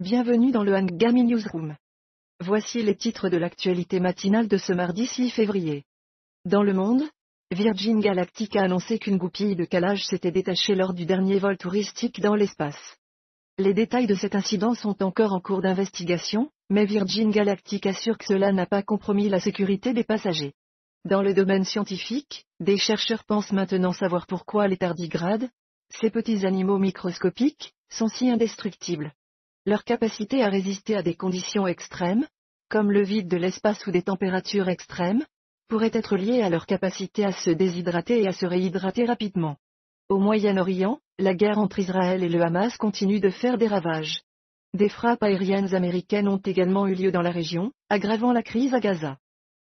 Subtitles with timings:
[0.00, 1.74] bienvenue dans le Hangami Newsroom.
[2.38, 5.82] Voici les titres de l'actualité matinale de ce mardi 6 février.
[6.44, 7.02] Dans le monde,
[7.50, 12.20] Virgin Galactic a annoncé qu'une goupille de calage s'était détachée lors du dernier vol touristique
[12.20, 12.96] dans l'espace.
[13.58, 18.26] Les détails de cet incident sont encore en cours d'investigation, mais Virgin Galactic assure que
[18.26, 20.52] cela n'a pas compromis la sécurité des passagers.
[21.06, 25.48] Dans le domaine scientifique, des chercheurs pensent maintenant savoir pourquoi les tardigrades,
[25.90, 29.12] ces petits animaux microscopiques, sont si indestructibles.
[29.68, 32.26] Leur capacité à résister à des conditions extrêmes,
[32.70, 35.26] comme le vide de l'espace ou des températures extrêmes,
[35.68, 39.58] pourrait être liée à leur capacité à se déshydrater et à se réhydrater rapidement.
[40.08, 44.22] Au Moyen-Orient, la guerre entre Israël et le Hamas continue de faire des ravages.
[44.72, 48.80] Des frappes aériennes américaines ont également eu lieu dans la région, aggravant la crise à
[48.80, 49.18] Gaza.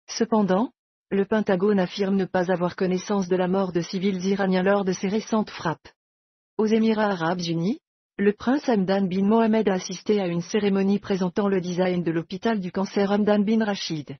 [0.08, 0.72] Cependant,
[1.12, 4.90] le Pentagone affirme ne pas avoir connaissance de la mort de civils iraniens lors de
[4.90, 5.88] ces récentes frappes.
[6.58, 7.78] Aux Émirats arabes unis,
[8.16, 12.60] le prince Hamdan bin Mohamed a assisté à une cérémonie présentant le design de l'hôpital
[12.60, 14.16] du cancer Hamdan bin Rachid.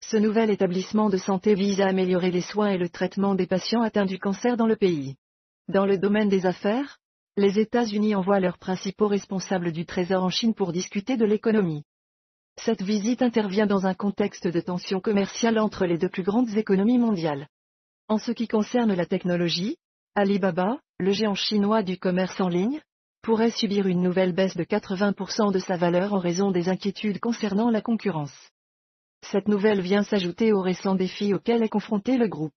[0.00, 3.82] Ce nouvel établissement de santé vise à améliorer les soins et le traitement des patients
[3.82, 5.16] atteints du cancer dans le pays.
[5.66, 6.98] Dans le domaine des affaires,
[7.36, 11.82] les États-Unis envoient leurs principaux responsables du Trésor en Chine pour discuter de l'économie.
[12.56, 16.98] Cette visite intervient dans un contexte de tension commerciale entre les deux plus grandes économies
[16.98, 17.48] mondiales.
[18.06, 19.76] En ce qui concerne la technologie,
[20.14, 22.80] Alibaba, le géant chinois du commerce en ligne,
[23.24, 27.70] pourrait subir une nouvelle baisse de 80% de sa valeur en raison des inquiétudes concernant
[27.70, 28.36] la concurrence.
[29.22, 32.52] Cette nouvelle vient s'ajouter aux récents défis auxquels est confronté le groupe.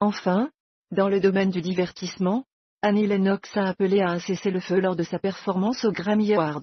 [0.00, 0.50] Enfin,
[0.90, 2.44] dans le domaine du divertissement,
[2.82, 6.62] Annie Lennox a appelé à un cessez-le-feu lors de sa performance aux Grammy Awards.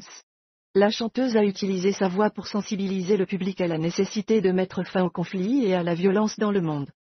[0.74, 4.84] La chanteuse a utilisé sa voix pour sensibiliser le public à la nécessité de mettre
[4.84, 6.92] fin au conflit et à la violence dans le monde.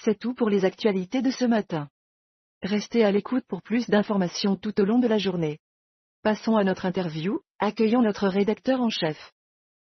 [0.00, 1.88] C'est tout pour les actualités de ce matin.
[2.66, 5.60] Restez à l'écoute pour plus d'informations tout au long de la journée.
[6.24, 9.32] Passons à notre interview, accueillons notre rédacteur en chef.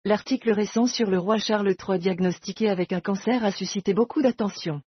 [0.06, 4.82] L'article récent sur le roi Charles III diagnostiqué avec un cancer a suscité beaucoup d'attention.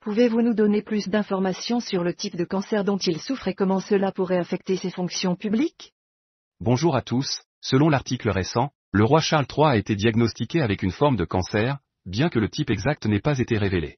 [0.00, 3.80] Pouvez-vous nous donner plus d'informations sur le type de cancer dont il souffre et comment
[3.80, 5.94] cela pourrait affecter ses fonctions publiques?
[6.60, 10.92] Bonjour à tous, selon l'article récent, le roi Charles III a été diagnostiqué avec une
[10.92, 13.96] forme de cancer, bien que le type exact n'ait pas été révélé.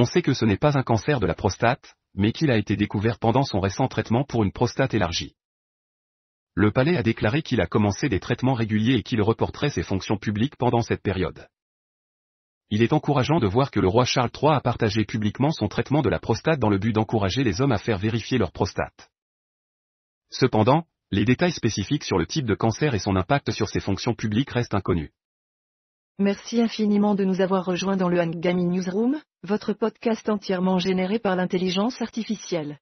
[0.00, 2.74] On sait que ce n'est pas un cancer de la prostate, mais qu'il a été
[2.74, 5.36] découvert pendant son récent traitement pour une prostate élargie.
[6.54, 10.16] Le palais a déclaré qu'il a commencé des traitements réguliers et qu'il reporterait ses fonctions
[10.16, 11.48] publiques pendant cette période.
[12.70, 16.00] Il est encourageant de voir que le roi Charles III a partagé publiquement son traitement
[16.00, 19.10] de la prostate dans le but d'encourager les hommes à faire vérifier leur prostate.
[20.30, 24.14] Cependant, les détails spécifiques sur le type de cancer et son impact sur ses fonctions
[24.14, 25.10] publiques restent inconnus.
[26.20, 31.34] Merci infiniment de nous avoir rejoints dans le Hangami Newsroom, votre podcast entièrement généré par
[31.34, 32.78] l'intelligence artificielle.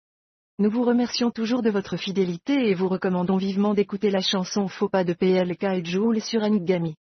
[0.59, 4.89] Nous vous remercions toujours de votre fidélité et vous recommandons vivement d'écouter la chanson Faux
[4.89, 6.97] pas de PLK et Joule sur Hangami.